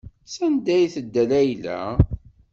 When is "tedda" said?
0.93-1.23